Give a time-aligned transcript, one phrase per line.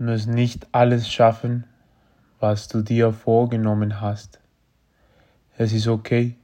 [0.00, 1.64] Du nicht alles schaffen,
[2.38, 4.38] was du dir vorgenommen hast.
[5.56, 6.36] Es ist okay,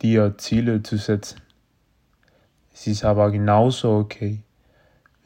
[0.00, 1.42] dir Ziele zu setzen.
[2.72, 4.40] Es ist aber genauso okay,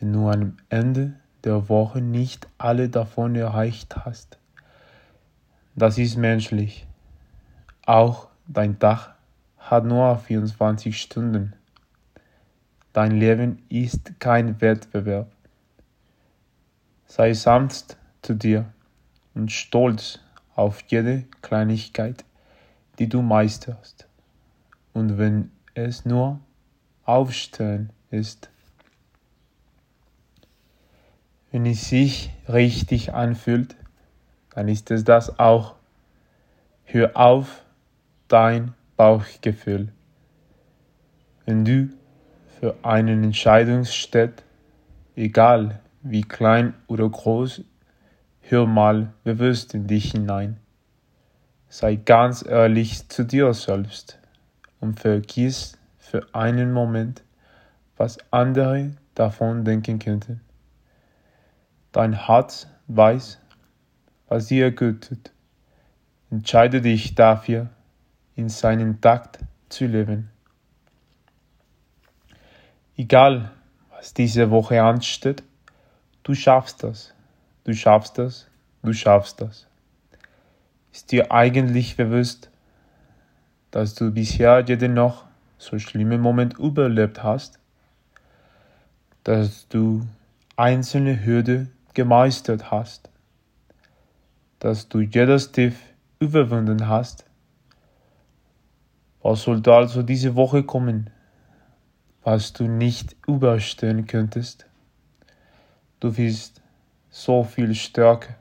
[0.01, 1.13] wenn du am Ende
[1.45, 4.39] der Woche nicht alle davon erreicht hast.
[5.77, 6.85] Das ist menschlich.
[7.85, 9.11] Auch dein Dach
[9.57, 11.53] hat nur 24 Stunden.
[12.93, 15.36] Dein Leben ist kein Wettbewerb.
[17.17, 18.67] Sei sanft zu dir
[19.33, 20.19] und stolz
[20.55, 22.27] auf jede Kleinigkeit,
[22.99, 24.07] die du meisterst.
[24.93, 26.41] Und wenn es nur
[27.07, 28.51] Aufstehen ist.
[31.51, 33.77] Wenn es sich richtig anfühlt,
[34.51, 35.75] dann ist es das auch.
[36.85, 37.65] Hör auf
[38.29, 39.91] dein Bauchgefühl.
[41.47, 41.89] Wenn du
[42.61, 44.43] für einen Entscheidung steht,
[45.15, 47.63] egal wie klein oder groß,
[48.41, 50.59] hör mal bewusst in dich hinein.
[51.69, 54.19] Sei ganz ehrlich zu dir selbst
[54.81, 57.23] und vergiss für einen Moment,
[57.97, 60.41] was andere davon denken könnten.
[61.93, 63.39] Dein Herz weiß,
[64.29, 65.33] was dir gut tut.
[66.31, 67.69] Entscheide dich dafür,
[68.35, 70.31] in seinem Takt zu leben.
[72.97, 73.51] Egal,
[73.91, 75.43] was diese Woche ansteht,
[76.27, 77.15] du schaffst das,
[77.63, 78.49] du schaffst das,
[78.83, 79.69] du schaffst das.
[80.93, 82.51] Ist dir eigentlich bewusst,
[83.71, 85.25] dass du bisher jeden noch
[85.57, 87.61] so schlimme Moment überlebt hast,
[89.23, 90.05] dass du
[90.57, 93.09] einzelne Hürde gemeistert hast,
[94.59, 95.79] dass du jedes Tief
[96.19, 97.25] überwunden hast.
[99.23, 101.09] Was sollte also diese Woche kommen,
[102.25, 104.66] was du nicht überstehen könntest?
[105.99, 106.61] Du bist
[107.09, 108.35] so viel stärker,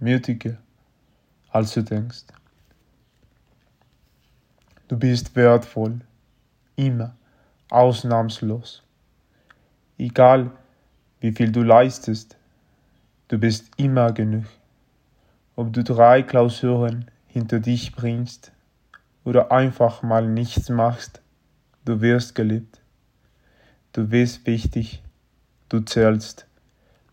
[0.00, 0.56] mutiger,
[1.52, 2.24] als du denkst.
[4.88, 6.00] Du bist wertvoll,
[6.74, 7.14] immer,
[7.70, 8.82] ausnahmslos.
[9.96, 10.50] Egal,
[11.20, 12.36] wie viel du leistest,
[13.28, 14.46] du bist immer genug.
[15.54, 18.50] Ob du drei Klausuren hinter dich bringst
[19.22, 21.22] oder einfach mal nichts machst,
[21.84, 22.80] du wirst geliebt.
[23.92, 25.00] Du bist wichtig,
[25.68, 26.47] du zählst,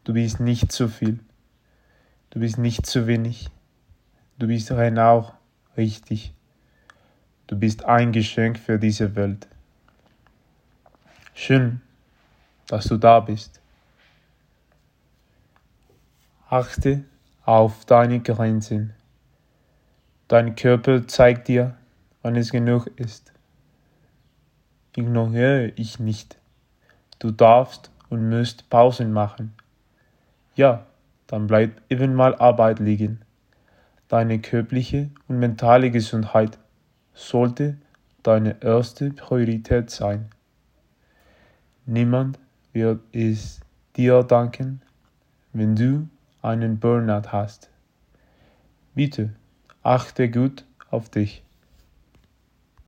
[0.06, 1.20] du bist nicht zu viel,
[2.30, 3.50] du bist nicht zu wenig,
[4.40, 5.34] du bist rein auch
[5.76, 6.34] richtig.
[7.48, 9.48] Du bist ein Geschenk für diese Welt.
[11.36, 11.82] Schön,
[12.66, 13.62] dass du da bist.
[16.50, 17.04] Achte
[17.44, 18.94] auf deine Grenzen.
[20.28, 21.78] Dein Körper zeigt dir,
[22.24, 23.32] wann es genug ist.
[24.96, 26.38] Ignoriere ich nicht.
[27.20, 29.54] Du darfst und musst Pausen machen.
[30.56, 30.86] Ja,
[31.28, 33.22] dann bleibt eben mal Arbeit liegen.
[34.08, 36.58] Deine körperliche und mentale Gesundheit
[37.14, 37.78] sollte
[38.24, 40.30] deine erste Priorität sein.
[41.86, 42.40] Niemand
[42.74, 43.60] wird es
[43.96, 44.82] dir danken,
[45.54, 46.08] wenn du
[46.42, 47.70] einen Burnout hast.
[48.94, 49.34] Bitte
[49.84, 51.45] achte gut auf dich.